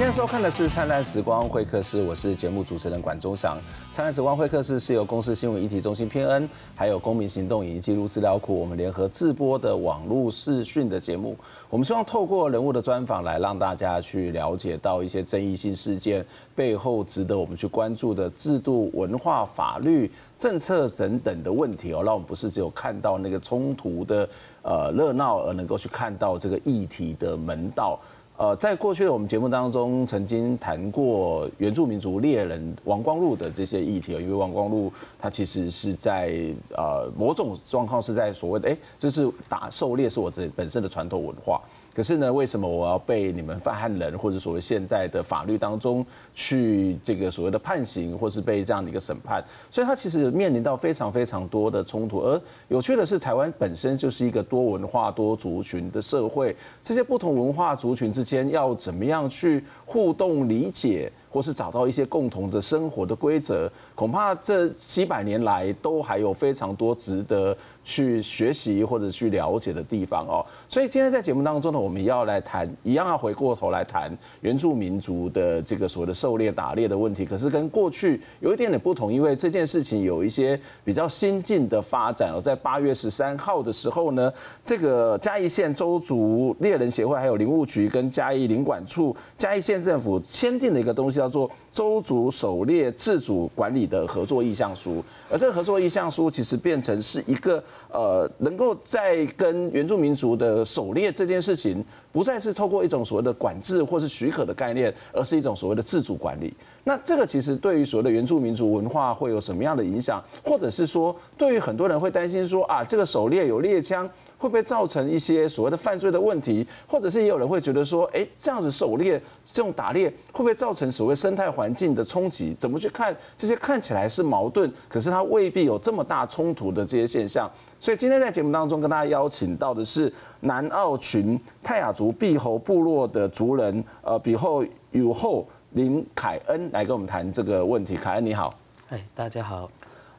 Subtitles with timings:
[0.00, 3.58] 现在收看的是《灿烂时光会客室》，我是节目主持人管中祥。
[3.94, 11.36] 《灿烂时光会客室》是由公司新闻议题中心偏恩，还有公民行动影音记录资料库我们联合制播的网络视讯的节目。
[11.68, 24.26] 我们希望透过人物的专访来让大家去了解到一些争议性事件背后值得我们去关注的制度、文化、法律、政策等等的问题哦，让我们不是只有看到那个冲突的
[24.62, 28.00] 呃热闹，而能够去看到这个议题的门道。
[28.40, 36.34] 呃，在过去的我们节目当中，曾经谈过原住民族猎人王光禄的这些议题，因为王光禄他其实是在
[36.74, 41.60] 呃某种状况是在所谓的哎，这是打狩猎是我这本身的传统文化。
[41.92, 46.06] 可是呢，为什么我要被你们犯汉人或者所谓现在的法律当中
[46.40, 49.44] 去这个所谓的判刑，或是被这样的一个审判？
[49.70, 52.20] 所以它其实面临到非常非常多的冲突。
[52.20, 61.12] 而有趣的是，台湾本身就是一个多文化多族群的社会，这些不同文化族群之间要怎么样去互动理解？
[61.32, 70.44] 或是找到一些共同的生活的规则，恐怕这几百年来都还有非常多值得去学习或者去了解的地方哦。
[70.68, 77.24] 所以今天在节目当中呢，我们要来谈，一样要回过头来谈原住民族的这个所谓的社狩猎打猎的问题。
[77.24, 82.40] 可是跟过去有一点点不同，因为这件事情有一些比较新进的发展哦。
[82.40, 84.32] 在八月十三号的时候呢，
[84.64, 91.20] 这个嘉义县邹族猎人协会、还有林务局跟嘉义林管处、嘉义县政府签订的一个东西。
[91.20, 106.52] 叫做邹族狩猎自主管理的合作意向书，而这个合作意向书其实变成是一个呃，能够在跟原住民族的狩猎这件事情，不再是透过一种所谓的管制或是许可的概念，而是一种所谓的自主管理。
[106.84, 114.08] 那这个其实对于所谓的原住民族文化会有什么样的影响，或者是说，对于很多人会担心说啊，这个狩猎有猎枪。
[114.40, 122.56] 会不会造成一些所谓的犯罪的问题，或者是也有人会觉得说，哎，这样子狩猎这种打猎会不会造成所谓生态环境的冲击？
[122.58, 127.50] 怎么去看这些看起来是矛盾，可是它未必有这么大冲突的这些现象？
[127.78, 137.94] 所以今天在节目当中跟大家邀请到的是南澳群泰雅族碧猴部落的族人，呃，比后雨后林凯恩来跟我们谈这个问题。
[137.94, 138.54] 凯恩你好，
[138.88, 139.70] 哎，大家好。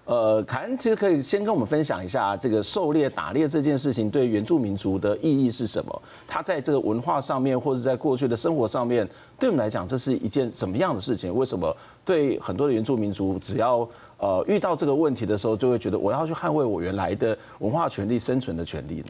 [0.03, 6.01] 呃，凯恩其实可以先跟我们分享一下这个狩猎打猎这件事情对原住民族的意义是什么？
[6.27, 9.07] 它在这个文化上面，或者在过去的生活上面，
[9.39, 11.33] 对我们来讲，这是一件什么样的事情？
[11.33, 11.73] 为什么
[12.03, 19.05] 对很多的原住民族，只要呃遇到这个问题的时候，就会觉得我要去捍卫我原来的文化权利、生存的权利呢？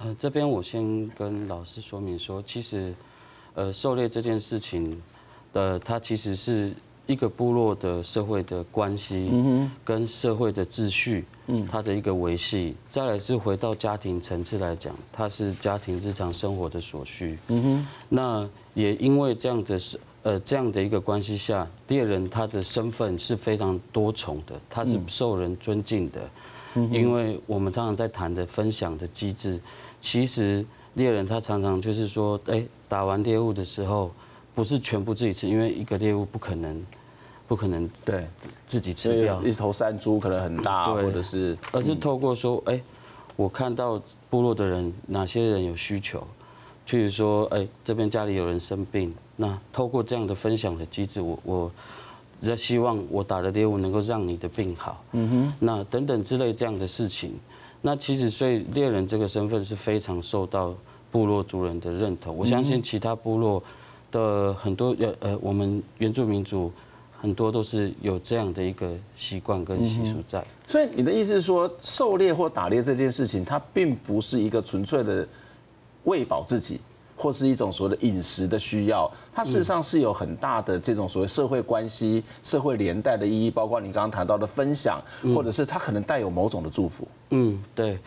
[0.00, 2.92] 呃，这边我先跟老师说明说，其实
[3.54, 5.00] 呃狩猎这件事情，
[5.52, 6.72] 呃，它其实是。
[7.06, 9.30] 一个部落的社会的关系，
[9.84, 11.24] 跟社会的秩序，
[11.70, 17.38] 它的一个维系，再来是回到家庭层次来讲，它是家庭日常生活的所需。
[18.08, 26.22] 那也因为这样的是呃这样的一个关系下，猎人他的身份是非常多重的，他是受人尊敬的。
[26.90, 29.60] 因为我们常常在谈的分享的机制，
[30.00, 34.10] 其实猎人他常常就是说，哎，打完猎物的时候。
[34.54, 36.86] 不是全部自己吃，因为一个猎物不可能，
[37.48, 38.26] 不可能对。
[38.66, 39.42] 自己吃掉。
[39.42, 42.80] 一头山猪可能很大，或者是，而是透过说，哎，
[43.36, 44.00] 我看到
[44.30, 46.26] 部落的人哪些人有需求，
[46.88, 51.70] 譬如说，哎，这边家里有人生病，那透过这样的分享的机制，我我
[52.40, 57.34] 在希望我打的猎物能够让你的病好，嗯哼，那等等之类这样的事情，
[57.82, 60.74] 那其实所以猎人这个身份是非常受到
[61.12, 63.62] 部落族人的认同，我相信其他部落。
[64.14, 66.70] 的很多呃呃，我们原住民族
[67.20, 70.44] 很多都是有这样的一个习惯跟习俗在。
[70.68, 75.26] 所以你的意思是说，狩猎或打猎这件事情，它并不是一个纯粹的
[76.04, 76.80] 喂饱自己，
[77.16, 85.02] 或是一种所谓的饮食的需要，它事实上是有很大的这种所谓社会关系、社会连带的意义，包括你刚刚谈到的分享，
[85.34, 87.08] 或者是它可能带有某种的祝福。
[87.30, 87.98] 嗯，对。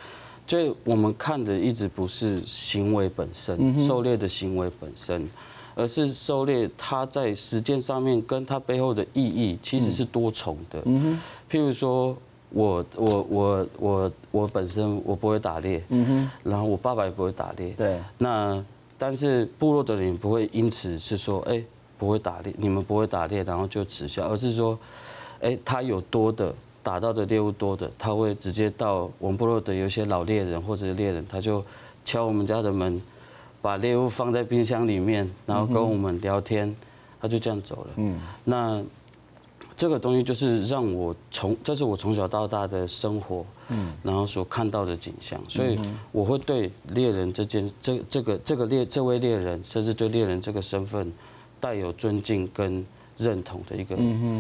[0.48, 5.30] 所以我们看的一直不是行为本身，狩猎的行为本身。
[5.78, 10.82] 而是狩猎，它在实践上面跟它背后的意义其实是多重的。
[10.86, 11.20] 嗯哼，
[11.52, 12.18] 譬如说
[12.50, 18.02] 我我我我我本身我不会打猎，嗯哼，然后我爸爸也不会打猎，对。
[18.18, 18.66] 那
[18.98, 21.64] 但是部落的人不会因此是说，哎，
[22.00, 24.80] 不会打猎，你们不会打猎，然后就耻笑，而是说，
[25.42, 26.52] 哎，他有多的
[26.82, 31.64] 打到的猎物多的，他会直接到我们部落的有些老猎人或者是猎人，他就
[32.04, 33.00] 敲我们家的门。
[33.68, 36.74] 把猎物放在冰箱里面，然后跟我们聊天，
[37.20, 37.90] 他就这样走了。
[37.98, 38.82] 嗯，那
[39.76, 45.78] 这个东西就是让我从，这是我从小到大的生活，嗯，然后所看到的景象，所以
[46.14, 51.12] 我会对猎人这件，这这个这个猎这位猎人，甚至对猎人这个身份，
[51.60, 52.86] 带有尊敬跟
[53.18, 53.96] 认同的一个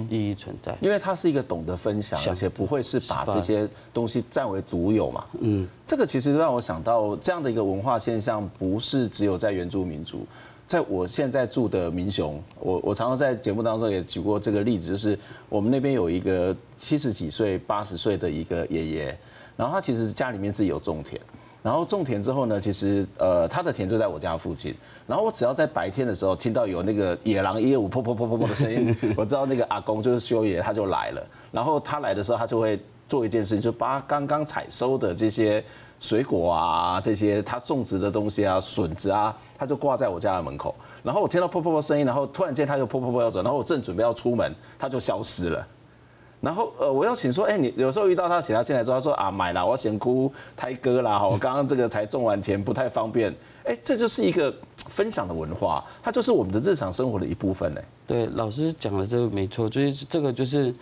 [0.09, 0.75] 意义存在。
[0.81, 5.25] 因为他是一个懂得分享，而且不会是把这些东西占为独有嘛。
[5.39, 10.25] 嗯，这个其实让我想到这样的一个文化现象，不是只有在原住民族。
[10.67, 19.17] 在我现在住的民雄，我我常常在节目当中也举过这个例子，就是我们那边有一个七十几岁、八十岁的一个爷爷，
[19.55, 21.21] 然后他其实家里面自己有种田，
[21.67, 24.73] 然后种田之后呢，其实呃他的田就在我家附近，
[25.05, 31.21] 然后我只要在白天的时候听到有那个野狼一五噗噗噗噗噗的声音， 我知道那个阿公就是修爷他就来了，
[31.51, 32.79] 然后他来的时候他就会
[33.09, 35.61] 做一件事情，就把刚刚采收的这些。
[35.99, 40.75] 水果啊，这些他种植的东西啊，笋子啊，他就挂在我家的门口。
[41.01, 45.67] 然后我听到噗噗噗声音，然后突然间他就噗噗噗要走，然后我正准备要出门，他就消失了。
[46.41, 53.33] 然后呃，我要请说，哎，你有时候遇到他，请他进来之后，他说啊，买了，我要先哭胎哥啦，我刚刚这个才种完田，不太方便。
[53.63, 54.53] 哎，这就是一个
[54.87, 57.81] 分享的文化，它就是我们的日常生活的一部分呢。
[58.05, 60.73] 对，老师讲的这个没错，就是这个就是。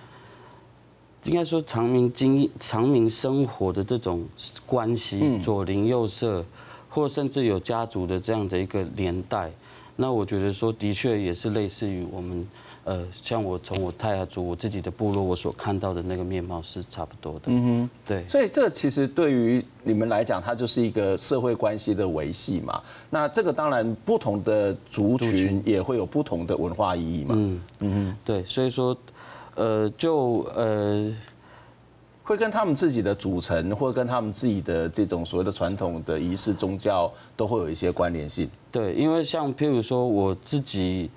[1.23, 4.23] 应该说，长民经常民生活的这种
[4.63, 6.45] 关系，左邻右舍，
[6.87, 9.51] 或甚至有家族的这样的一个连带，
[9.95, 12.47] 那我觉得说，的确也是类似于我们，
[12.85, 17.41] 呃，像我从我泰雅族我自己的部落，我所看到的那个面貌是差不多的。
[17.47, 18.25] 嗯哼，对。
[18.29, 22.81] 所以这其实对于你们来讲，它就是一个社会关系的维系嘛。
[23.09, 27.35] 那这个当然，不同的族群也会有不同的文化意义嘛。
[27.37, 28.97] 嗯嗯哼，对，所以说。
[29.57, 31.09] 呃，就呃，
[32.23, 38.49] 会跟他们自己的组成，或者跟他们自己的这种所谓的传统的仪式、宗教，都会有一些关联性。
[38.69, 41.09] 对，因为像譬如说，我自己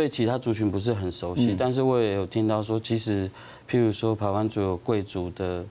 [0.00, 3.30] 对其他族群不是很熟悉，嗯、但是我也有听到说，其实
[3.68, 5.64] 譬如说，排湾族有贵族的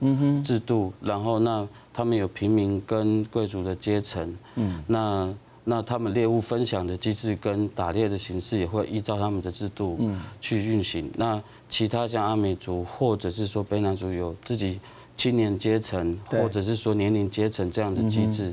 [0.44, 5.34] 制度，嗯、然后那他们有平民跟贵族的阶层，嗯，那。
[5.62, 10.00] 那他们猎物分享的机制跟打猎的形式也会依照他们的制度
[10.40, 11.08] 去运行。
[11.16, 14.80] 那其他像阿美族或者是说卑南族有自己
[15.18, 18.52] 青年阶层，或者是说年龄阶层这样的机制，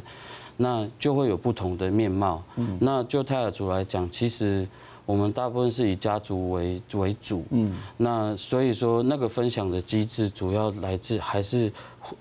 [0.57, 2.43] 那就会有不同的面貌。
[2.79, 4.67] 那就泰雅族来讲，其实
[5.07, 7.43] 我们大部分是以家族为为主。
[7.49, 11.73] 嗯那所以说那个分享的机制主要来自还是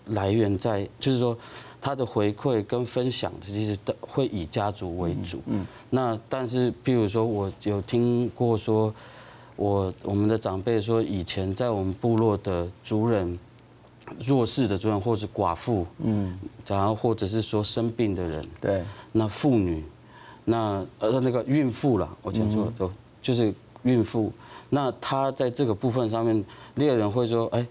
[0.06, 1.36] 来源在，就是说。
[1.78, 5.40] 他的回馈跟分享，其实都会以家族为主。
[5.46, 8.92] 嗯，那但是，譬如说，我有听过说，
[9.54, 13.38] 我我们的长辈说，以前在我们部落的族人，
[14.18, 16.36] 弱势的族人，或是寡妇，嗯，
[16.66, 18.82] 然后或者是说生病的人，对，
[19.12, 19.84] 那妇女，
[20.46, 22.90] 那呃那个孕妇了，我讲错，都
[23.20, 23.52] 就是
[23.82, 24.32] 孕妇。
[24.70, 26.42] 那他在这个部分上面，
[26.76, 27.66] 猎人会说，哎，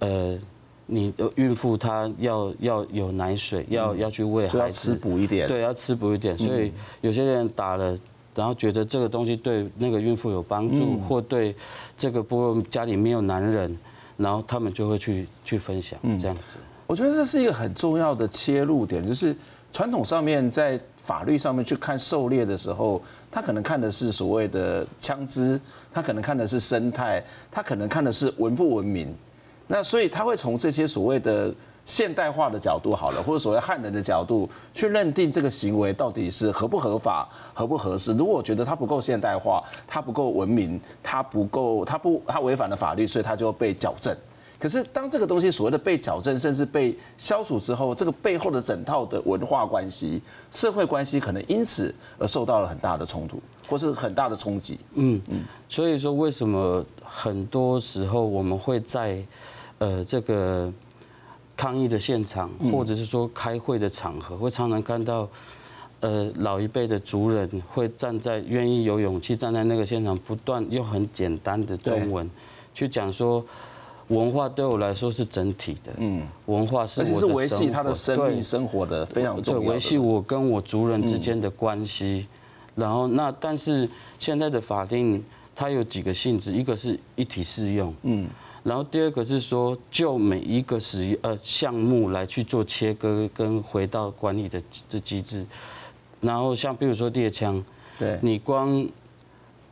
[0.00, 0.38] 呃。
[0.86, 6.36] 你的孕妇她要要有奶水，要要去喂孩子，要吃补一点，对，要吃补一点。
[6.36, 6.70] 所以
[7.00, 7.98] 有些人打了，
[8.34, 11.56] 然后觉得这个东西对那个孕妇有帮助，或对
[11.96, 13.74] 这个部落家里没有男人，
[14.18, 16.42] 然后他们就会去去分享这样子。
[16.86, 19.34] 我觉得这是一个很重要的切入点，就是
[19.72, 25.60] 传统上面在法律上面去看狩猎的时候，他可能看的是所谓的枪支，
[25.92, 29.14] 他可能看的是生态，他可能看的是文不文明。
[29.66, 31.54] 那所以他会从这些所谓的
[31.84, 38.14] 现代化的角度好了，或者所谓汉人的角度去认定这个行为到底是合不合法、合不合适。
[38.14, 44.16] 如果我觉得他不够现代化，他不够文明，他不够，他不，他违反了法律，所以他就被矫正。
[44.64, 54.78] 可是当这个东西所谓的被矫正，甚至被消除之后，这个背后的整套的文化关系、社会关系，可能因此而受到了很大的冲突，或是很大的冲击。
[54.94, 55.44] 嗯嗯。
[55.68, 59.22] 所以说，为什么很多时候我们会在
[59.76, 60.72] 呃，这个
[61.54, 65.28] 抗议的现场，或者是说开会的场合，会常常看到，
[66.00, 72.30] 呃，老一辈的族人会站在，愿意有勇气站在那个现场，不断用很简单的中文
[72.72, 73.44] 去讲说，
[74.08, 82.26] 文化对我来说是整体的，嗯，文化是我的是维系他的生命生活的非常重要的，维系我跟我族人之间的关系。
[82.74, 88.28] 然后那但是现在的法定它有几个性质，一个是一体适用，嗯。
[88.64, 95.44] 然后第二个是说，就每一个使呃项目来去做切割跟回到管理的这机制。
[96.20, 97.62] 然后像比如说猎枪，
[97.98, 98.88] 对，你光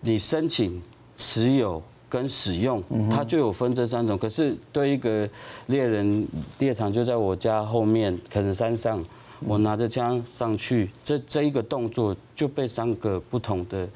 [0.03, 0.81] 你申请、
[1.17, 4.19] 持有跟使用，它就有分这三种。
[4.19, 5.27] 可是对一个
[5.69, 6.29] 猎人，
[6.59, 9.03] 猎场就在我家后面，可能山上，
[9.41, 13.89] 我拿着枪上去，这这一个动作就被三个不同的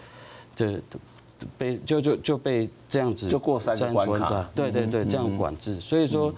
[0.56, 0.80] 的。
[1.58, 5.78] 被就就就被这样子就过三个关卡，对对对，这样管制。
[5.78, 6.32] 所以说，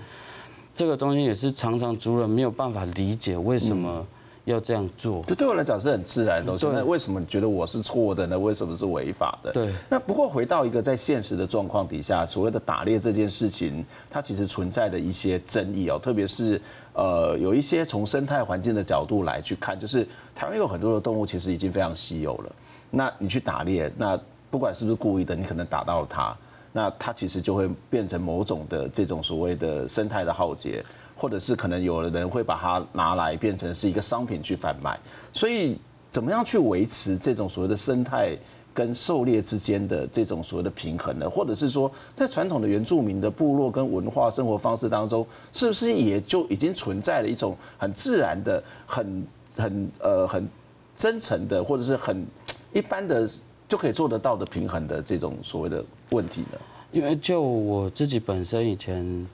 [0.74, 4.04] 这个东西也是常常族人没有办法理解为什么
[4.48, 5.22] 要这样做。
[5.26, 6.66] 这对我来讲是很自然的东西。
[6.66, 8.38] 那为什么你觉得我是错的呢？
[8.38, 9.52] 为什么是违法的？
[9.52, 9.72] 对。
[9.88, 16.60] 那不过回到一个在现实的状况底下，所谓的打猎这件事情，它其实存在的一些争议哦，特别是
[16.94, 22.52] 呃有一些从生态环境的角度来去看，就是台湾有很多的动物其实已经非常稀有了。
[22.90, 24.18] 那你去打猎，那
[24.50, 26.36] 不管是不是故意的，你可能打到了它，
[26.72, 30.82] 那它其实就会变成某种的这种所谓的生态的浩劫。
[31.18, 34.96] 或者是可能有的人会把它拿来变成是一个商品去贩卖，
[35.32, 35.76] 所以
[36.12, 38.38] 怎么样去维持这种所谓的生态
[38.72, 41.28] 跟狩猎之间的这种所谓的平衡呢？
[41.28, 50.48] 或者是说，在传统的原住民的部落跟文化生活方式当中，是不是也就已经存在了一种很自然的、很很呃很
[50.96, 52.24] 真诚的，或者是很
[52.72, 53.28] 一般的
[53.68, 56.58] 就可以做得到的平衡的这种所谓的问题呢？
[56.92, 59.26] 因为就我自己本身以前。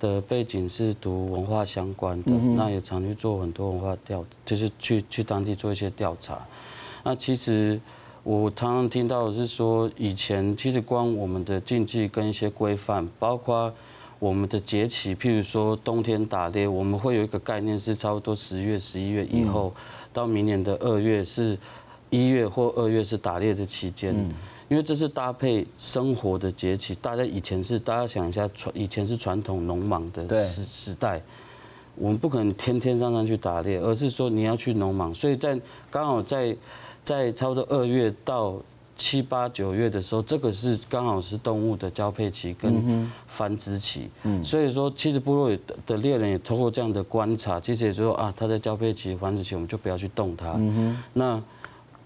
[0.00, 6.38] 的背景是读文化相关的，那也常去做很多文化调，就是去去当地做一些调查。
[7.04, 7.80] 那其实
[8.22, 13.72] 我常常听到的是说，以前其实光我们的禁忌跟一些规范，包括
[14.18, 19.72] 我们的节气，譬如说冬天打猎，我们会有一个概念是差不多十月、十一月以后，
[20.12, 21.58] 到明年的二月是
[22.10, 24.14] 一月或二月是打猎的期间。
[24.68, 31.22] 因为这是搭配生活的节气，大家以前是大家想一下传，以前是传统农忙的时时代，
[31.94, 35.58] 我们不可能天天上山去打猎，而是说你要去农忙，所以在
[35.90, 36.54] 刚好在
[37.02, 38.56] 在差不多二月到
[38.94, 44.10] 七八九月的时候，这个是刚好是动物的交配期跟繁殖期，
[44.44, 45.56] 所以说其实部落
[45.86, 50.60] 的猎人也通过这样的观察，其实也就说啊，他在交配期、繁殖期，我们就不要去动它，
[51.14, 51.42] 那。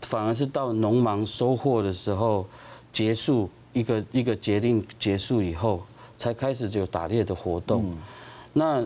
[0.02, 2.47] 反而是到农忙收获的时候，
[2.92, 5.82] 结束一个一个节令结束以后，
[6.18, 7.97] 才开始有打猎的活动。
[8.52, 8.85] 那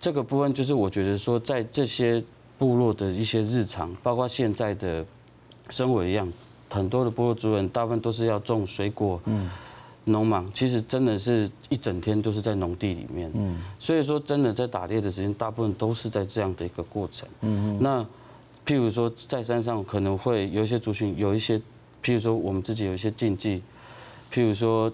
[0.00, 2.22] 这个部分就是我觉得说，在这些
[2.58, 5.04] 部落的一些日常，包括现在的
[5.68, 6.30] 生活一样，
[6.68, 9.20] 很多的部落族人大部分都是要种水果。
[10.04, 13.30] 农忙其实真的是一整天都是在农地里面。
[13.34, 17.28] 嗯所以说真的在打猎的时间，大部分都是在这样的一个过程。
[17.42, 18.06] 嗯嗯那。
[18.66, 21.58] 譬如说，在山上可能会有一些族群，有一些，
[22.02, 23.62] 譬如说我们自己有一些禁忌，
[24.32, 24.92] 譬如说，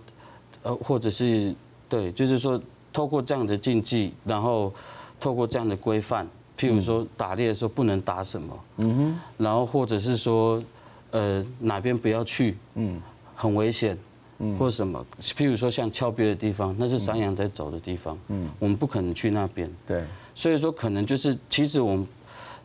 [0.62, 1.54] 呃，或者是
[1.88, 2.60] 对，就是说，
[2.92, 4.72] 透过这样的禁忌，然后
[5.20, 10.62] 透过这样的规范，譬如说打猎的时候不能打什么，嗯哼，然后或者是说，
[11.10, 12.98] 呃，哪边不要去，嗯，
[13.34, 13.98] 很危险，
[14.38, 20.04] 嗯，或什么，譬如说像峭壁的地方，那是山羊在走的地方，嗯，我们不可能去那边，对，
[20.34, 22.06] 所以说可能就是，其实我们。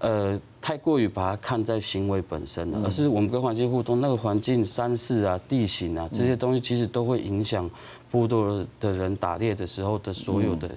[0.01, 7.69] 呃，太过于把它看在行为本身了，而是我们跟环境互动，那个环境、山势啊、地形啊这些东西，其实都会影响
[8.09, 10.69] 部落的人打猎的时候的所有的，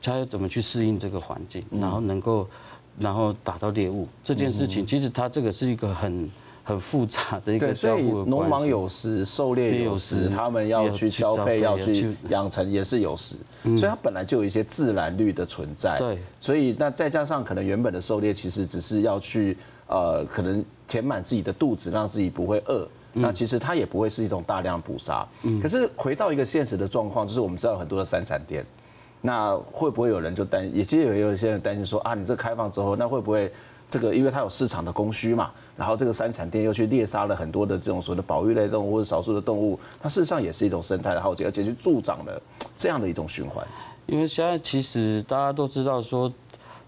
[0.00, 2.48] 他要怎么去适应这个环境，然后能够，
[2.98, 6.30] 然后打到猎物这件事情，其实它这个是一个很。
[6.64, 8.08] 很复杂的一个交互的关系。
[8.08, 15.98] 对，所以农忙有时，狩猎有时，他们要去交配，要去养成也是有时，所以它本来就有一些自然率的存在。
[15.98, 19.56] 对，所以那再加上可能原本的狩猎其实只是要去
[19.88, 22.86] 呃，可能填满自己的肚子，让自己不会饿。
[23.14, 25.26] 那其实它也不会是一种大量捕杀。
[25.60, 28.64] 可是回到一个现实的状况，就是我们知道很多的三产店，
[29.20, 33.52] 那会不会有人就担，也其实有有一些人担心说啊，你这开放之后，那会不会？
[33.92, 42.40] 这个因为它有市场的供需嘛，然后这个三产店又去猎杀了很多的这种所谓的保育类动物或者少数的动物，它事实上也是一种生态的浩劫，而且去助长了
[42.74, 43.62] 这样的一种循环。
[44.06, 46.32] 因为现在其实大家都知道说，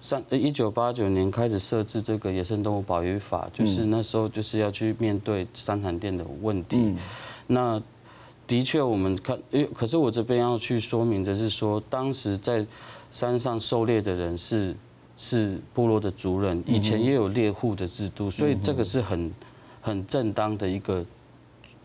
[0.00, 6.96] 三一九八九年开始设置这个野生动物保育法，就是那时候就是要去面对三产店的问题。
[7.48, 7.78] 那
[8.46, 12.66] 的确我们看，诶，可是我这边要去说明的是说，当时在
[13.10, 14.74] 山上狩猎的人是。
[15.16, 19.30] 是部落的族人，以前也有猎户的制度，所以这个是很
[19.80, 21.04] 很正当的一个，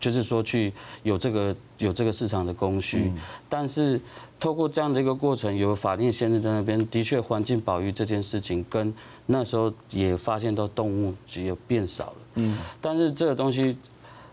[0.00, 0.72] 就是说去
[1.04, 3.12] 有这个有这个市场的供需。
[3.48, 4.00] 但是
[4.40, 8.92] 透过这样的一个过程，有法定限制在那边，的确环境保育这件事情跟
[9.26, 12.16] 那时候也发现到动物只有变少了。
[12.34, 13.76] 嗯，但是这个东西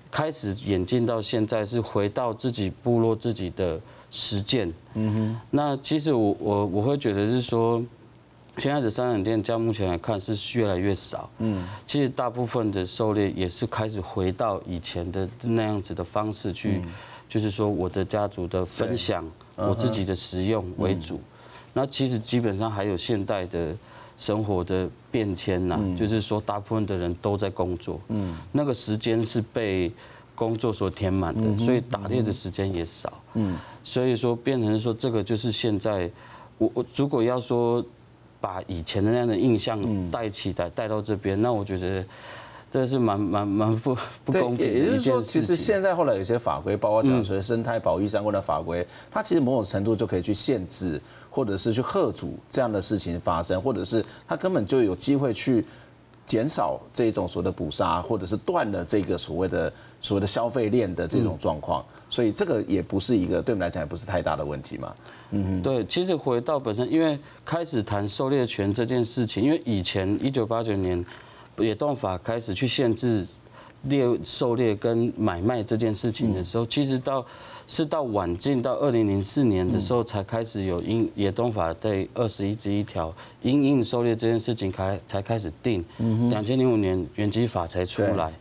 [0.10, 4.74] 开始演进到现在，是回到自己部落自己的实践。
[4.96, 7.84] 嗯哼，那其实我我我会觉得是说。
[8.58, 11.30] 现在的山产店，将目前来看是越来越少。
[11.38, 16.82] 嗯，其实大部分的狩猎也是开始回到以前的那样子的方式去，
[17.30, 19.24] 就是说我的家族的分享，
[19.56, 21.22] 我自己的食用为主。
[21.72, 23.76] 那其实基本上还有现代的
[24.18, 28.02] 生活的变迁呐，就是说大部分的人都在工作。
[28.08, 29.92] 嗯，那个时间是被
[30.34, 33.14] 工作所填满的，所以打猎的时间也少。
[33.36, 36.10] 嗯，所以说变成说这个就是现在，
[36.58, 37.86] 我我如果要说。
[38.48, 39.78] 把以前的那样的印象
[40.10, 42.06] 带起来带到这边，那我觉得。
[42.70, 44.74] 这是蛮蛮蛮不不公平的。
[44.74, 55.66] 也就是说，其实现在后来有些法规，包括讲说生态保育相关的法规，它其实某种程度就可以去限制，或者是去吓阻这样的事情发生，或者是它根本就有机会去
[56.28, 61.84] 减少这种所谓的捕杀，或者是断了这个所谓的所谓的消费链的这种状况。
[62.10, 64.96] 所以这个也不是一个对我们来讲也不是太大的问题嘛。
[65.32, 71.06] 嗯，对，其实回到本身，因为开始谈狩猎权这件事情，因为以前一九八九年。
[71.60, 73.26] 野动法开始去限制
[73.86, 77.26] 猎狩猎跟买卖这件事情的时候，其实到
[77.68, 83.12] 是到晚近到二零零四年的时候，才开始有因野动法对二十一之一条
[83.42, 85.84] 因应狩猎这件事情开才开始定。
[86.30, 88.32] 两千零五年原基法才出来，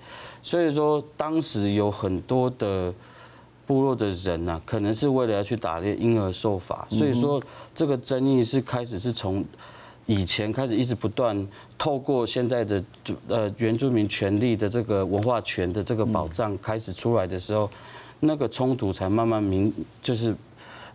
[0.42, 2.92] 所以说当时有很多的
[3.66, 6.86] 部落的人呐，可能是为了要去打猎，因而受罚。
[6.88, 7.42] 所以说
[7.74, 9.44] 这个争议是开始是从。
[10.08, 11.36] 以前开始一直不断
[11.76, 12.84] 透过现在的
[13.26, 17.68] 呃原住民权利的这个文化权的这个保障开始出来的时候，
[18.20, 20.32] 那个冲突才慢慢明就是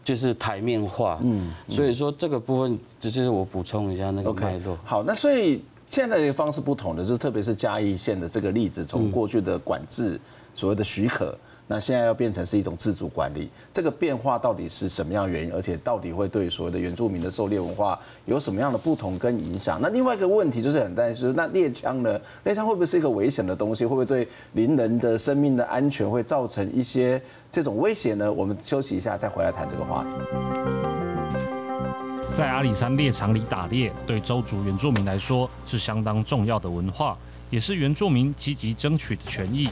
[0.02, 1.20] 就是台面化。
[1.24, 4.78] 嗯，所以说这个部分只是我补充一下那个脉络。
[4.86, 10.18] 好，那所以现在的方式不同的，就是特别是嘉义县的这个例子，从过去的管制
[10.56, 11.38] 所谓的许可。
[11.68, 15.54] 那现在要变成是一种自主管理，这个变化到底是什么样原因？
[15.54, 19.80] 而且到底会对所谓的原住民的狩猎文化有什么样的不同跟影响？
[19.82, 22.20] 那另外一个问题就是很担心，那猎枪呢？
[22.44, 23.86] 猎枪会不会是一个危险的东西？
[23.86, 28.32] 会不会对邻人的生命的安全会造成一些这种威胁呢？
[28.32, 30.10] 我们休息一下再回来谈这个话题。
[32.34, 37.18] 在阿里山猎场里打猎，对周族原住民来说是相当重要的文化，
[37.50, 39.70] 也是原住民积极争取的权益。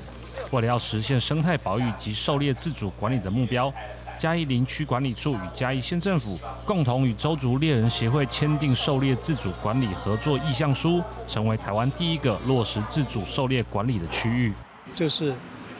[0.51, 3.71] 为了要实现生态保育及狩猎自主管理的目标，
[4.17, 14.51] 嘉义林区管理处与嘉义县政府共同与周族猎人协会签订狩猎自主管理合作意向书，成为台湾第一个落实自主狩猎管理的区域。
[14.95, 15.33] 就是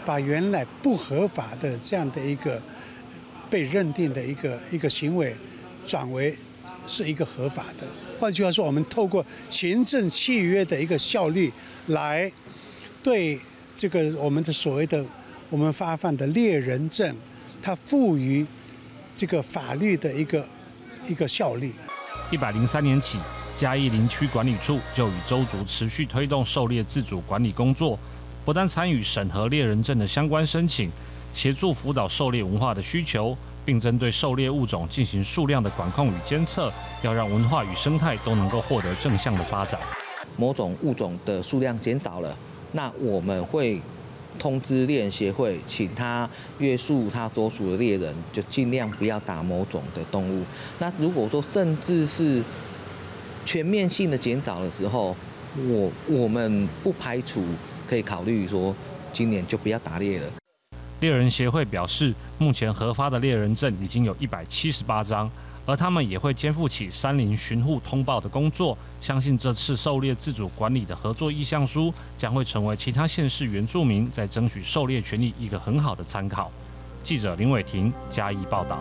[0.06, 2.62] 把原来不合法的这样的一个
[3.50, 5.36] 被认定的一个一个行为，
[5.86, 6.38] 转为
[6.86, 7.88] 是一个合法的。
[8.20, 11.51] 换句话说，我们透过行政契约的一个效率
[11.88, 12.31] 来
[13.01, 13.40] 对。
[13.79, 15.01] 这个我们的所谓的
[15.50, 17.15] 我们发放的猎人证，
[17.61, 18.46] 它赋予
[19.15, 20.46] 这个法律的一个
[21.07, 21.72] 一个效力。
[22.29, 23.20] 一百零三年起，
[23.55, 27.98] 嘉义林区管理处就与周族持续推动狩猎自主管理工作，
[28.44, 30.92] 不但参与审核猎人证的相关申请，
[31.33, 36.70] 协助辅导狩猎文化的需求，并针对狩猎物种进行数量的管控与监测，
[37.01, 39.79] 要让文化与生态都能够获得正向的发展。
[40.35, 42.37] 某种物种的数量减少了。
[42.72, 43.82] 那我们会
[44.38, 46.29] 通知猎人协会，请他
[46.60, 50.44] 约束他所属的猎人，就尽量不要打某种的动物。
[50.77, 52.44] 那如果说甚至是
[53.44, 55.16] 全面性的减少的时候，
[55.58, 57.44] 我我们不排除
[57.88, 58.75] 可以考虑说，
[59.12, 60.25] 今年就不要打猎了。
[61.00, 65.29] 猎人协会表示，目前核发的猎人证已经有一百七十八张。
[65.70, 76.51] 而他们也会肩负起山林巡护通报的工作，相信这次狩猎自主管理的合作意向书将会成为其他县市原住民在争取狩猎权利一个很好的参考。
[77.03, 78.79] 记者林伟霆嘉义报道。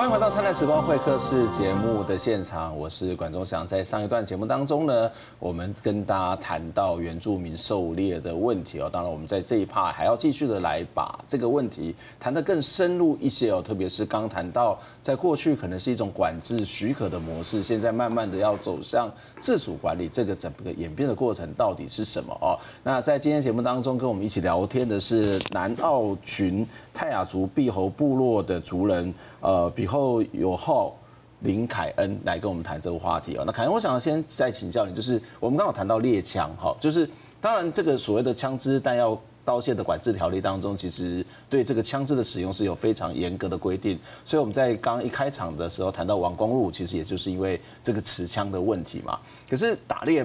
[0.00, 3.66] 欢迎回到《灿烂时光会客室》节目的现场，我是管中祥。
[3.66, 8.88] 在上一段节目当中呢，我们跟大家谈到原住民狩猎的问题哦。
[8.90, 13.60] 当然，我们在这一趴还要继续的来把这个问题谈得更深入一些哦。
[13.62, 22.56] 特别是刚谈到，在过去可能是一种管制许可的模式，现在慢慢的要走向自主管理，这个整个演变的过程到底是什么哦？
[22.82, 26.66] 那在今天节目当中跟我们一起聊天的是南澳群
[27.00, 29.86] 泰雅族碧侯部落的族人，呃，比。
[29.86, 30.94] 后有号
[31.38, 33.44] 林凯恩来跟我们谈这个话题啊。
[33.46, 37.08] 那凯恩，我想先再请教你，就是我们刚好谈到猎枪哈，就是
[37.40, 43.98] 当然这个所谓的枪支弹药刀械的管制条例当中，其实对这个枪支的使用是有非常严格的规定。
[44.26, 49.18] 所以我们在刚一开场的时候谈到王光禄，其实也就是因为这个持枪的问题嘛。
[49.48, 50.22] 可是打猎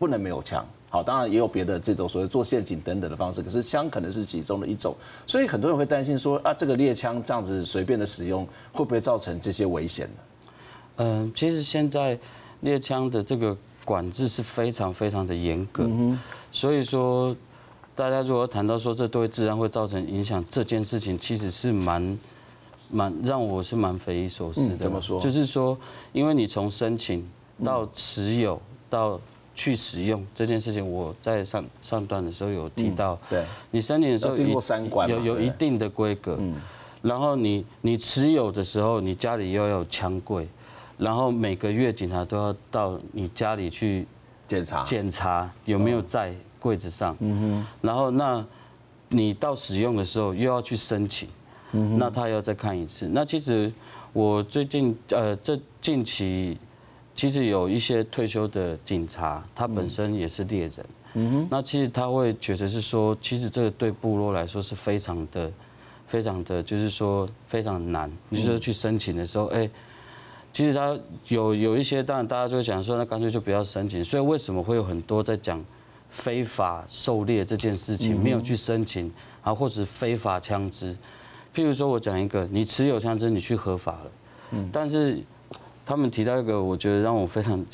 [0.00, 0.66] 不能没有枪。
[0.90, 4.94] 好，当然也有别的这种所谓做陷阱等等的方式，可是枪可能是其中的一种，
[5.26, 10.14] 所以很多人会担心说啊，这个猎枪这样子随便的使用，会不会造成这些危险呢？
[10.96, 12.18] 嗯，其实现在
[12.60, 15.88] 猎枪的这个管制是非常非常的严格，
[16.50, 17.36] 所以说
[17.94, 22.18] 大家如果谈到说这对自然会造成影响这件事情，其实是蛮
[22.90, 24.76] 蛮让我是蛮匪夷所思的。
[24.76, 25.20] 怎么说？
[25.20, 25.78] 就是说，
[26.12, 27.28] 因为你从申请
[27.62, 29.20] 到持有到
[29.58, 36.54] 去使用这件事情，我在上上段的时候有提到，对，你申请的时候经过三关，有有一定的规格，嗯。
[37.02, 40.46] 然后你你持有的时候，你家里又要有枪柜，
[40.96, 44.06] 然后每个月警察都要到你家里去
[44.46, 44.84] 检查。
[44.84, 47.40] 检查有没有在柜子上，嗯。
[47.40, 48.46] 哼，然后那
[49.08, 51.28] 你到使用的时候又要去申请，
[51.72, 53.08] 嗯哼，那他要再看一次。
[53.08, 53.72] 那其实
[54.12, 56.56] 我最近呃这近期
[57.18, 65.50] 其实有一些退休的警察，他本身也是猎人，嗯哼，那其实他会觉得是说，其实这个对部落来说是非常的。
[66.06, 69.68] 非常的就是说非常难，你就是去申请的时候，哎，
[70.54, 74.02] 其实他有有一些，当然大家就会想说，那干脆就不要申请。
[74.02, 75.62] 所以为什么会有很多在讲
[76.08, 80.96] 非法狩猎这件事情，没有去申请，啊，或者非法枪支？
[81.54, 84.10] 譬如说我讲一个，你持有枪支，你去合法了，
[84.52, 85.22] 嗯，但是
[85.88, 87.64] 他们提到一个，我觉得让我非常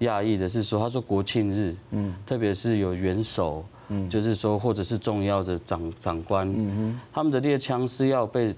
[0.00, 3.64] 讶异的是说，他说国庆日，嗯，特别是有元首。
[3.88, 8.54] 嗯，就是说，或者是重要的长长官，嗯哼，他们的猎枪是要被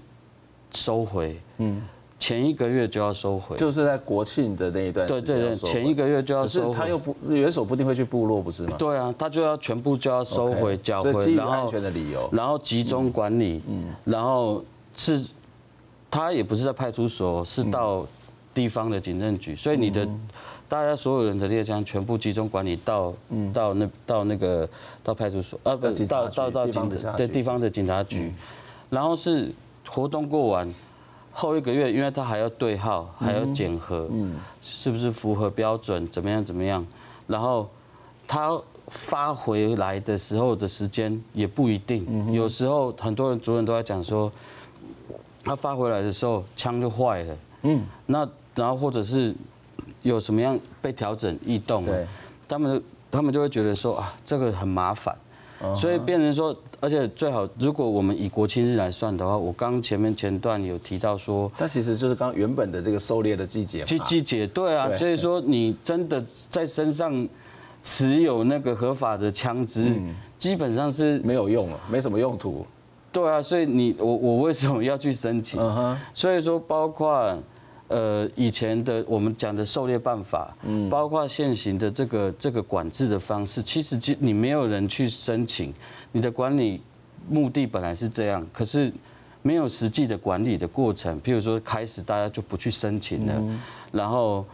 [0.71, 1.81] 收回，嗯，
[2.17, 6.67] 前一个月就要收回，就是在国庆的那一段时间，对对对，前一个月就要收回。
[6.67, 8.77] 可是他又不元首不一定会去部落，不是吗？
[8.79, 14.63] 对啊，他就要全部就要收回缴回，然后安全的理由，然后集中管理，嗯，然后
[14.95, 15.25] 是，
[16.09, 18.07] 他也不是在派出所，是到
[18.57, 20.07] 地方的警政局，所以你的。
[20.69, 23.13] 大家所有人的猎枪全部集中管理到
[23.53, 24.67] 到那到那个
[25.01, 28.33] 到派出所呃，不到到到警对地方的警察局，
[28.89, 29.49] 然后是
[29.87, 30.69] 活动过完
[31.31, 34.35] 后一个月，因为他还要对号，还要检核，嗯。
[34.61, 36.85] 是不是符合标准，怎么样怎么样，
[37.27, 37.69] 然后
[38.27, 44.29] 他发回来的时候的时间也不一定，有时候很多人主任都在讲说，
[45.45, 49.33] 他发回来的时候枪就坏了，嗯，那然后或者是。
[50.03, 51.83] 有什么样被调整异动？
[51.85, 52.07] 对，
[52.47, 55.13] 他们他们就会觉得说啊，这个很麻烦，
[55.75, 67.27] 所以变成说，而且最好，如果我们以国庆日来算的话，我刚前面前段有提到说，它其实就是刚原本的这个狩猎的季节，季季节，对啊，所以说你真的在身上
[67.83, 69.93] 持有那个合法的枪支，
[70.39, 72.65] 基本上是没有用了，没什么用途。
[73.11, 75.59] 对啊，所以你我我为什么要去申请？
[76.13, 77.37] 所以说包括。
[77.89, 85.73] 呃，以前的我们讲的狩猎办法，嗯，包括现行的这个这个管制的方式，其实你没有人去申请，
[86.11, 86.81] 你的管理
[87.29, 88.91] 目的本来是这样，可是
[89.41, 93.41] 没有实际的管理的过程，譬如说开始大家就不去申请了，
[93.91, 94.45] 然后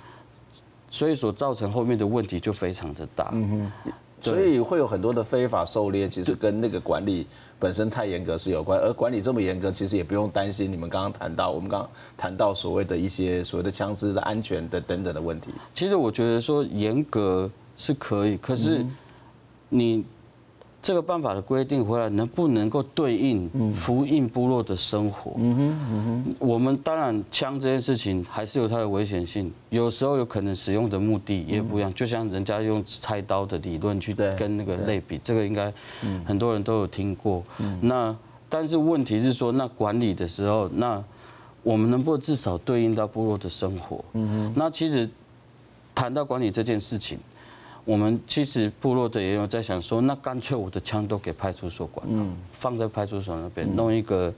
[0.92, 3.92] 所以所造成后面的问题就非常的大，嗯哼，
[4.22, 7.26] 所以会有很多的非法狩猎，其实跟那个管理。
[7.64, 10.70] 本身太严格是有关，而管理这么严格，其实也不用担心。
[10.70, 15.50] 你们刚刚谈到，我们刚刚谈到所谓的一些所谓的枪支的安全的等等的问题。
[15.74, 18.86] 其实我觉得说严格是可以，可是
[19.70, 20.04] 你。
[20.84, 25.32] 这个办法的规定回来，能不能够对应福音部落的生活？
[25.38, 26.36] 嗯哼，嗯哼。
[26.40, 31.92] 我们当然枪这件事情还是有它的危险性，有时候有可能使用的目的也不一样。
[31.94, 35.74] 就像人家用菜刀的理论去跟那个类比，这个应该
[36.26, 37.42] 很多人都有听过。
[37.80, 38.14] 那
[38.50, 41.02] 但是问题是说，那管理的时候，那
[41.64, 44.04] 我们能不能至少对应到部落的生活？
[44.12, 44.54] 嗯哼。
[44.54, 45.10] 那其实
[45.96, 47.18] 谈到管理这件事情。
[47.86, 54.34] 我们其实部落的也有在想说，那干脆我的枪都给派出所管了，放在派出所那边，弄一个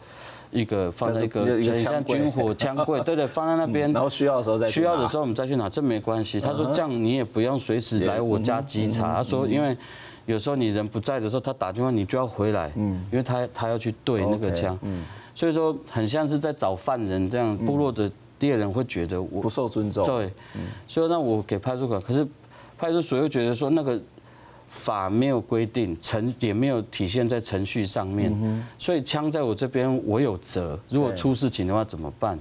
[0.50, 6.40] 一个放在一个像军火枪柜， 对对，放在那边，然后需要的时候再需要的时候我们再去拿，这没关系。
[6.40, 9.14] 他说这样你也不用随时来我家稽查。
[9.14, 9.78] 他说因为
[10.26, 14.76] 有时候你人不在的时候，他打电话你就要回来，因为他他要去对那个枪，
[15.36, 17.56] 所以说很像是在找犯人这样。
[17.60, 20.34] 部落的猎人会觉得我不受尊重，对，
[20.88, 22.28] 所以那我给派出所，可是。
[22.78, 24.00] 派出所又觉得说那个
[24.70, 32.38] 法没有规定，程也没有体现在程序上面，所以枪在我这边我有责，如果出事情的话怎么办？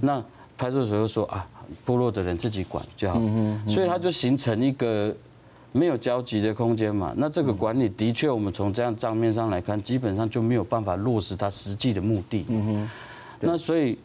[0.00, 0.22] 那
[0.58, 1.46] 派出所又说啊，
[1.84, 3.18] 部落的人自己管就好，
[3.66, 5.14] 所以他就形成一个
[5.72, 7.14] 没有交集的空间嘛。
[7.16, 12.44] 那这个管理的确，我们从这样账面上来看，基本上就没有办法落实它实际的目的。
[12.48, 12.90] 嗯哼。
[13.40, 13.98] 那所以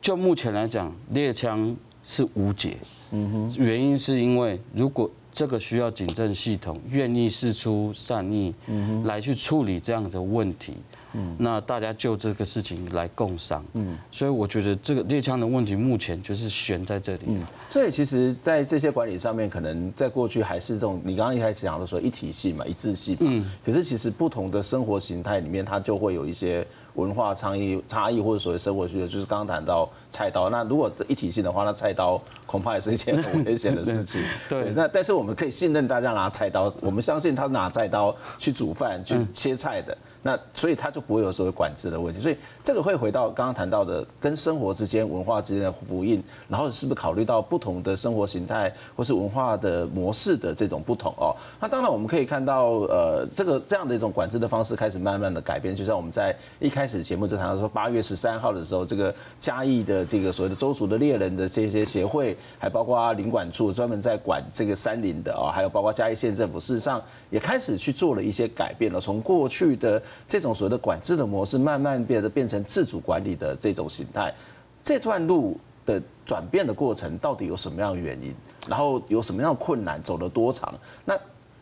[0.00, 2.76] 就目前来讲，猎枪是无解。
[3.12, 10.74] 嗯哼，原因是因为如果这个需要警政系统愿意释出善意，嗯哼，来去处理这样的问题，
[11.14, 17.22] 嗯，那大家就这个事情来共商，嗯，所以我觉得这个猎枪的问题目前就是悬在这里。
[17.26, 26.66] 嗯，所以其实，在这些管理上面，可能在过去还是这种你刚刚一开始讲的说一体系嘛，一致性嘛，嗯，可是其实不同的生活形态里面，它就会有一些。
[26.94, 30.48] 文化差异差异或者所谓生活需求，就是刚刚谈到菜刀。
[30.48, 34.22] 那如果一体性的话，那菜刀恐怕也是一件很危险的事 情。
[34.48, 39.96] 对，那但是我们可以信任大家拿菜刀，我们相信他拿菜刀去煮饭、去切菜的。
[40.22, 42.20] 那所以他就就不会有所谓管制的问题。
[42.20, 51.34] 所以这个会回到刚刚谈到的跟生活之间、文化之间的呼应，然后是不是考虑到不同的生活形态或是文化的模式的这种不同哦？
[51.58, 55.74] 那当然我们可以看到，呃，这个这样的一种管制的方式开始慢慢的改变。
[55.74, 74.34] 就像我们在一开开始节目就谈到说，八月十三号的时候，这个嘉义的这个所谓的周族的猎人的这些协会，还包括林管处专门在管这个山林的啊，还有包括嘉义县政府，事实上也开始去做了一些改变了，从过去的这种所谓的管制的模式，慢慢变得变成自主管理的这种形态。
[74.82, 78.34] 这段路的转变的过程到底有什么样的原因？
[78.66, 80.02] 然后有什么样的困难？
[80.02, 80.72] 走了多长？
[81.04, 81.14] 那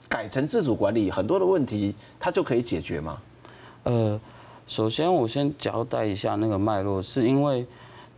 [0.08, 3.18] 改成自主管理，很多的问题它就可以解决吗？
[3.82, 4.20] 呃，
[4.68, 7.66] 首先我先交代一下那个脉络，是因为。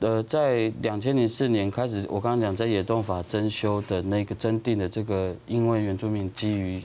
[0.03, 6.83] 呃，在两千零四年开始，我刚刚讲在野动法增修的那个征订的这个，因为原住民基于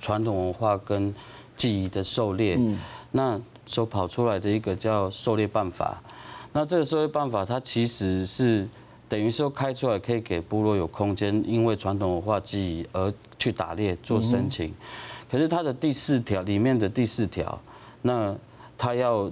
[0.00, 1.12] 传统文化跟
[1.56, 2.78] 记忆的狩猎，嗯，
[3.10, 6.00] 那所跑出来的一个叫狩猎办法，
[6.52, 8.64] 那这个狩猎办法它其实是
[9.08, 14.72] 等于说开出来可以给部落有空间，因为传统文化记忆而去打猎做申请，
[15.28, 17.60] 可是它的第四条里面的第四条，
[18.02, 18.32] 那
[18.82, 19.30] 它要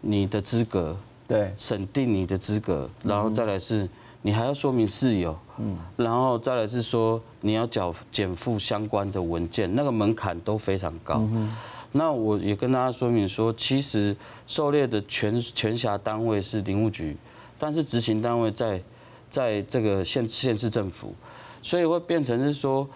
[0.00, 0.96] 你的资格。
[1.26, 3.88] 对，审定你的资格，然后再来是，
[4.20, 11.14] 你还要说明事由，嗯，然后再来是说你要缴减负相关的文件，那个门槛都非常高。
[11.32, 11.50] 嗯
[11.92, 14.14] 那我也跟大家说明说，其实
[14.46, 17.16] 狩猎的全全辖单位是林务局，
[17.58, 18.78] 但是执行单位在
[19.30, 21.14] 在这个县县市政府，
[21.62, 22.86] 所以会变成是说，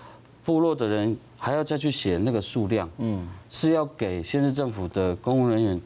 [0.45, 5.81] 部落的人还要再去写那个数量，嗯，是要给县市政府的公务人员。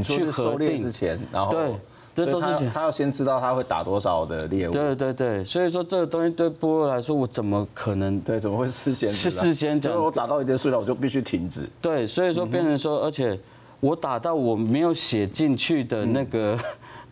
[0.00, 1.74] 你说去狩猎之前，然后对，
[2.14, 4.72] 这都是他要先知道他会打多少的猎物。
[4.72, 8.20] 对对对，所以说这个东西对部落来说，我怎么可能？
[8.20, 9.08] 对，怎么会事先？
[9.10, 11.68] 是事先讲，我打到一定数量，我就必须停止。
[11.80, 13.38] 对，所以说变成说，而且
[13.78, 16.58] 我打到我没有写进去的那个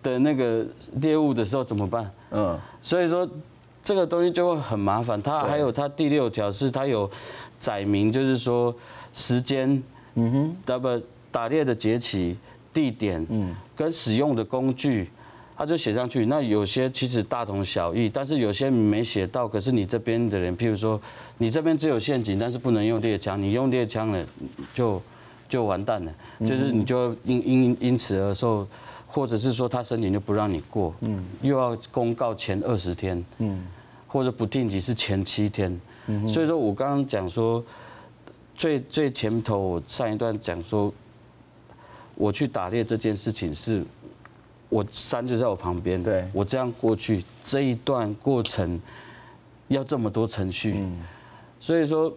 [0.02, 2.10] 的那个猎物的时候怎么办？
[2.32, 3.26] 嗯，所以说
[3.84, 5.22] 这个东西就会很麻烦。
[5.22, 7.08] 它还有它第六条是它有
[7.60, 8.74] 载明，就是说
[9.14, 9.82] 时间，
[10.16, 12.36] 嗯哼，打不打猎的节期。
[12.72, 15.08] 地点，嗯，跟使用的工具，
[15.56, 16.26] 他就写上去。
[16.26, 19.48] 那有些其实大同小异，但是有些没写到。
[19.48, 21.00] 可是你这边的人，譬如说，
[21.38, 24.24] 你这边只有陷阱，但是不能用猎枪，你用猎枪了，
[24.72, 25.02] 就
[25.48, 26.12] 就完蛋了。
[26.40, 28.64] 就是你就因因因此而受，
[29.06, 33.66] 或者是说他申请就不让你过，嗯，又要公告前二十天，嗯，
[34.06, 35.80] 或者不定期是前七天。
[36.28, 37.64] 所以说我刚刚讲说，
[38.54, 40.92] 最最前头我上一段讲说。
[42.18, 43.84] 我去打猎这件事情是，
[44.68, 48.80] 我山就在我旁边，对，我这样过去这一段过程
[49.68, 50.84] 要这么多程序，
[51.60, 52.12] 所以说，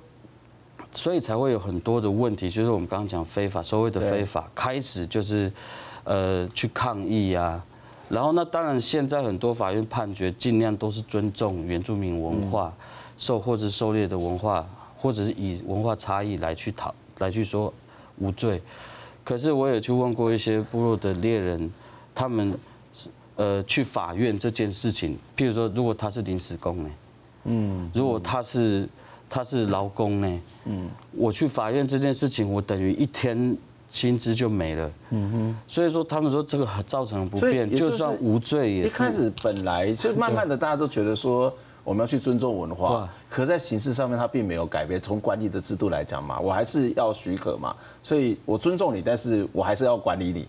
[0.92, 5.54] 所以才会有很多的问题，就是我们刚刚讲非法，所谓的非法开始就是
[6.04, 7.64] 呃去抗议啊，
[8.10, 12.74] 然后那当然现在很多法院判决尽量都是尊重原住民文化，
[13.20, 17.72] 受或者狩猎的文化，或者是以文化差异来去讨来去说
[18.18, 18.60] 无罪。
[19.24, 21.72] 可是我也去问过一些部落的猎人，
[22.14, 22.58] 他们
[23.36, 26.90] 呃去法院这件事情，譬如说，如果他是临时工呢，
[27.46, 28.88] 嗯，如果他是
[29.30, 33.56] 他是劳工呢，嗯，我去法院这件事情，我等于一天
[33.90, 38.88] 薪资就没了，嗯哼，所以说他们说这个造成不便，就算无罪也是。
[38.88, 41.54] 一开始本来就慢慢的大家都觉得说。
[41.84, 45.02] 我们要去尊重文化，可在形式上面它并没有改变。
[45.02, 50.48] 从管理的制度来讲嘛，我还是要许可嘛，所以我尊重你，但是我还是要管理你，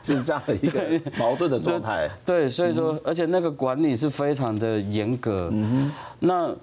[0.00, 0.82] 是这样的一个
[1.20, 2.08] 矛盾的状态。
[2.24, 5.50] 对，所以说，而且那个管理是非常的严格。
[5.52, 5.92] 嗯哼。
[6.18, 6.54] 那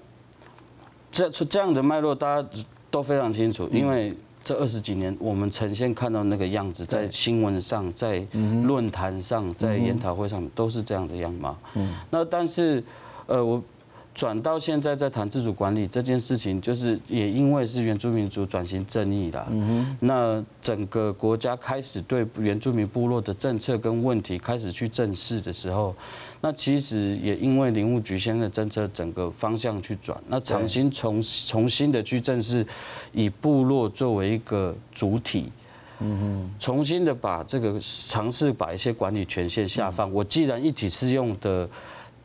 [1.12, 2.48] 这这样的脉络大家
[2.90, 4.12] 都非常清楚，因为
[4.42, 8.26] 这二十几年我们呈现看到那个样子，在新闻上、在
[8.64, 11.56] 论坛上、在研讨会上都是这样的样貌。
[11.74, 11.94] 嗯。
[12.10, 12.82] 那但是，
[13.26, 13.62] 呃，我。
[14.14, 19.46] 转到现在在谈自主管理这件事情，就是也因为是原住民族转型正义啦。
[19.50, 19.96] 嗯哼。
[20.00, 25.94] 那整个国家开始对原住民部落的政策跟问题开始去正视的时候，
[26.42, 32.66] 那其实也因为林务局现在的政策整个方向去转，那重新重重新的去正视
[33.12, 35.50] 以部落作为一个主体，
[36.00, 40.12] 嗯哼，重新的把这个尝试把一些管理权限下放。
[40.12, 41.66] 我既然一体适用的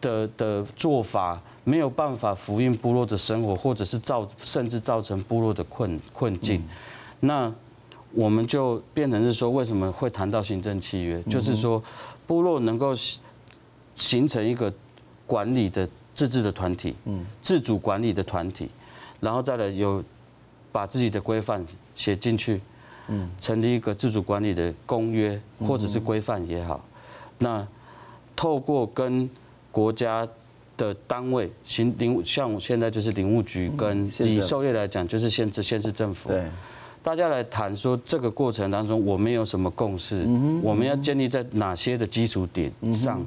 [0.02, 1.42] 的的做法。
[1.68, 6.64] 没有办法符应部落的生活，或者是造甚至造成部落的困困境，
[7.20, 7.54] 那
[8.14, 11.22] 我们就变成是说，为什么会谈到行政契约？
[11.24, 11.84] 就是说，
[12.26, 12.96] 部落能够
[13.96, 14.74] 形成一个
[15.26, 17.26] 管理的自治的团体，嗯。
[17.42, 18.70] 自主管理的团体，
[19.20, 20.02] 然后再来有
[20.72, 21.66] 把自己的规范
[21.98, 22.62] 写进去，
[23.10, 26.80] 嗯，成立一个自主管理的公约或者是规范也好，
[27.40, 27.68] 那
[28.38, 29.30] 透过跟
[29.70, 30.26] 国家
[30.78, 36.50] 的单位行领，像我现在就是领务局跟以狩猎来讲就是县县市政府，对，
[37.02, 40.26] 大家来谈说这个过程当中我们有什么共识，
[40.62, 43.26] 我们要建立在哪些的基础点上，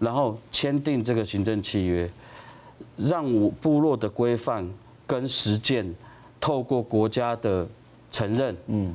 [0.00, 2.10] 然后签订这个行政契约，
[2.96, 4.68] 让我部落的规范
[5.06, 5.94] 跟实践
[6.40, 7.66] 透过国家的
[8.10, 8.94] 承认，嗯，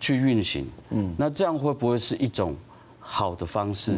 [0.00, 2.56] 去运行，嗯，那这样会不会是一种
[3.00, 3.92] 好的方式？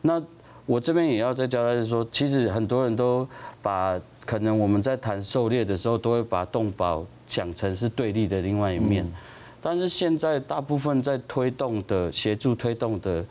[0.00, 0.22] 那
[0.68, 3.26] 我这边也要再交代，是说，其实很多人都
[3.62, 9.10] 把可能我们在谈狩猎的时候，都会把动保想成是对立的另外一面。
[9.62, 13.24] 但是现在大部分在推动的、协助推动的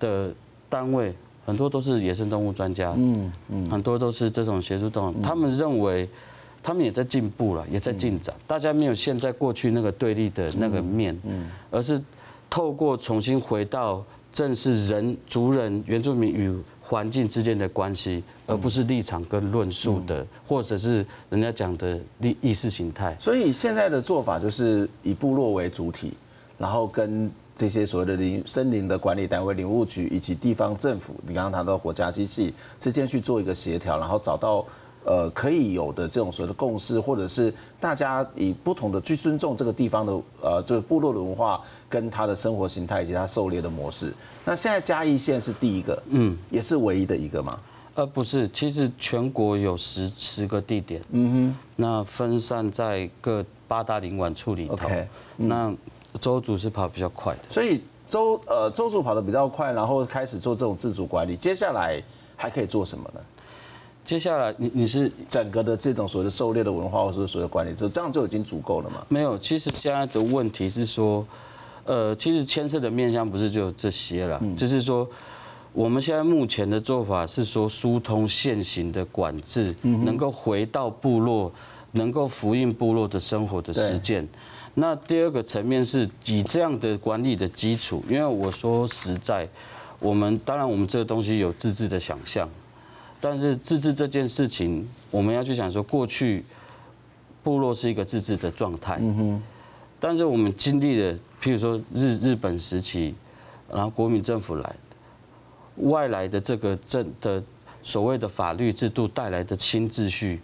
[0.00, 0.34] 的
[0.70, 6.08] 单位，很多都是野生动物专家，嗯嗯，很多都是这种协助动物，他们认为
[6.62, 8.34] 他们也在进步了，也在进展。
[8.46, 12.00] 大家没有现在过去那个对立的那个面，嗯，而是
[12.48, 16.56] 透过重新回到正是人、族人、原住民与
[16.88, 23.14] 环境之间的关系，而不是立场跟论述的，或者是人家讲的意意识形态。
[23.20, 26.14] 所以现在的做法就是以部落为主体，
[26.56, 34.64] 然后跟这些所谓的林森林的管理单位、林务局以及地方政府，你刚刚谈到国家机器之间去做一个协调，然后找到。
[35.08, 44.12] 呃，可以有的这种所谓的共识，或者是大家以不同的去尊重这个地方的呃，就是部落的文化跟他的生活形态以及他狩猎的模式。
[44.44, 47.58] 那现在嘉义县是第一个，嗯，也是唯一的一个吗？
[47.94, 54.74] 呃，不是，其实全国有十十个地点，嗯哼，那分散在各八大领馆处里头。
[54.74, 55.74] OK，那
[56.20, 61.34] 周主是跑比较快的，所以周呃周主跑得比较快，然后开始做这种自主管理。
[61.34, 61.98] 接下来
[62.36, 63.20] 还可以做什么呢？
[64.08, 69.04] 接下来，你你是整个的这种所谓的狩猎的文化，或者说所谓的管理，这这样就已经足够了吗？
[69.10, 71.26] 没有，其实现在的问题是说，
[71.84, 75.06] 呃，其实牵涉的面向不是只有这些了，就是说，
[75.74, 81.52] 我们现在目前的做法是说，疏通现行的管制，能够回到部落，
[81.92, 84.26] 能够复印部落的生活的实践。
[84.72, 89.46] 那第二个层面是以这样的管理的基础，因为我说实在，
[89.98, 92.48] 我们当然我们这个东西有自治的想象。
[93.20, 96.44] 但是自治这件事情，我们要去想说，过去
[97.42, 98.98] 部落是一个自治的状态。
[99.00, 99.42] 嗯哼。
[99.98, 103.14] 但是我们经历了，譬如说日日本时期，
[103.68, 104.76] 然后国民政府来，
[105.78, 107.42] 外来的这个政的
[107.82, 110.40] 所谓的法律制度带来的新秩序，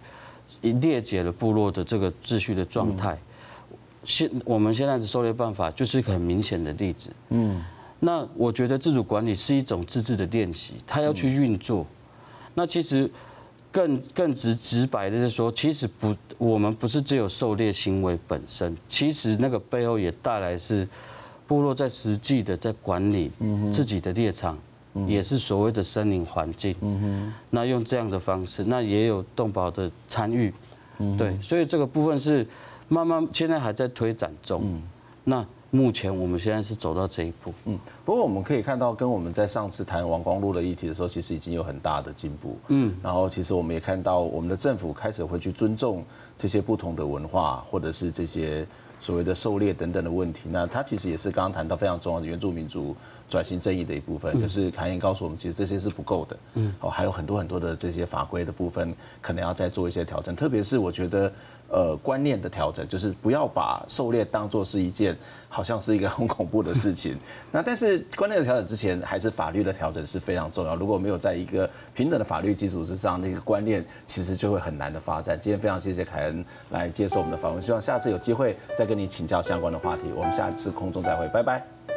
[0.60, 3.16] 一裂解了部落的这个秩序的状态。
[4.04, 7.10] 现我们现在的狩猎办法就是一个很明显的例子。
[7.28, 7.62] 嗯。
[8.00, 11.87] 那我觉得自主管理是一种自治的练习，它要去运作。
[12.54, 13.10] 那其实
[13.72, 20.88] 更更直直白的是说，其实不，我们不是只有狩猎行为本身，其实那个背后也带来是
[21.46, 23.30] 部落在实际的在管理
[23.72, 24.58] 自己的猎场，
[25.06, 26.74] 也是所谓的森林环境。
[27.50, 30.52] 那用这样的方式，那也有动保的参与，
[31.18, 32.46] 对，所以这个部分是
[32.88, 34.80] 慢慢现在还在推展中。
[35.24, 35.44] 那。
[35.74, 46.04] 目前我们现在是走到这一步，嗯，不过我们可以看到，跟我们在上次谈王光禄的议题的时候，其实已经有很大的进步，嗯，然后其实我们也看到，我们的政府开始会去尊重
[46.38, 48.64] 这些不同的文化，或者是这些
[49.00, 50.42] 所谓的狩猎等等的问题。
[50.48, 52.94] 那它其实也是刚刚谈到非常重要的原住民族
[53.35, 54.40] 转型正义的一部分。
[54.40, 60.37] 可是凯燕告诉我们，其实这些是不够的，嗯，哦，还有很多很多的这些法规的部分，可能要再做一些调整。
[60.37, 61.33] 特别是我觉得。
[61.70, 65.16] 呃，观念的调整，就是不要把狩猎当作是一件
[65.49, 67.18] 好像是一个很恐怖的事情。
[67.51, 70.77] 那但是观念的调整之前，还是法律的调整是非常重要。
[70.77, 75.37] 如果没有在一个平等的法律基础之上，那个观念其实就会很难的发展。
[75.40, 80.03] 今天非常谢谢凯恩来接受我们的访问，希望下次有机会再跟你请教相关的话题。
[80.14, 81.93] 我们下次空中再会，拜拜。